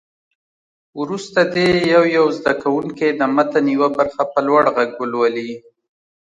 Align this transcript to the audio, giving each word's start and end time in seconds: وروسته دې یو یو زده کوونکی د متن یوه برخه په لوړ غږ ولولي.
وروسته 0.99 1.39
دې 1.53 1.67
یو 1.93 2.03
یو 2.17 2.25
زده 2.37 2.53
کوونکی 2.61 3.07
د 3.19 3.21
متن 3.35 3.65
یوه 3.75 3.89
برخه 3.97 4.23
په 4.33 4.39
لوړ 4.47 4.63
غږ 4.75 4.89
ولولي. 4.97 5.51